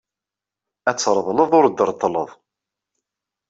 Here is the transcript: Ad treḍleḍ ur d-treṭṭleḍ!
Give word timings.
Ad 0.89 0.97
treḍleḍ 0.97 1.51
ur 1.59 1.65
d-treṭṭleḍ! 1.67 2.29